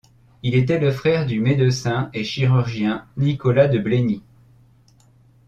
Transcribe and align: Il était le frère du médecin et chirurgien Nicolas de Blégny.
Il 0.41 0.55
était 0.55 0.79
le 0.79 0.91
frère 0.91 1.27
du 1.27 1.39
médecin 1.39 2.09
et 2.15 2.23
chirurgien 2.23 3.05
Nicolas 3.17 3.67
de 3.67 3.77
Blégny. 3.77 4.23